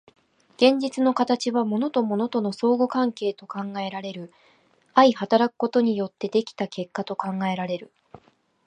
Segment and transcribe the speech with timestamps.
[0.55, 4.33] 現実の形は物と物との相互関係と考えられる、
[4.95, 7.91] 相働くことによって出来た結果と考えられる。